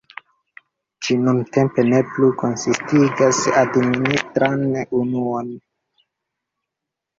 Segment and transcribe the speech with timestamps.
[1.07, 4.67] Ĝi nuntempe ne plu konsistigas administran
[5.03, 5.55] unuon.